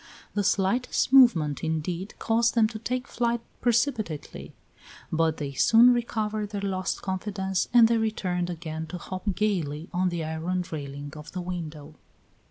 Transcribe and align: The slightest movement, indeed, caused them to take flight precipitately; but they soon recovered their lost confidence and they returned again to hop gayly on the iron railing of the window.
The 0.33 0.43
slightest 0.43 1.13
movement, 1.13 1.63
indeed, 1.63 2.15
caused 2.17 2.55
them 2.55 2.67
to 2.69 2.79
take 2.79 3.07
flight 3.07 3.39
precipitately; 3.61 4.51
but 5.11 5.37
they 5.37 5.51
soon 5.53 5.93
recovered 5.93 6.49
their 6.49 6.61
lost 6.61 7.03
confidence 7.03 7.69
and 7.71 7.87
they 7.87 7.99
returned 7.99 8.49
again 8.49 8.87
to 8.87 8.97
hop 8.97 9.35
gayly 9.35 9.89
on 9.93 10.09
the 10.09 10.23
iron 10.23 10.63
railing 10.71 11.13
of 11.15 11.33
the 11.33 11.41
window. 11.41 11.93